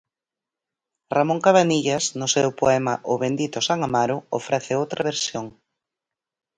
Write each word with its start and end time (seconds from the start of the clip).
Ramón 1.15 1.39
Cabanillas, 1.45 2.03
no 2.19 2.27
seu 2.35 2.49
poema 2.61 2.93
"O 3.11 3.15
bendito 3.23 3.57
San 3.67 3.79
Amaro", 3.87 4.17
ofrece 4.39 4.73
outra 4.81 5.05
versión. 5.09 5.45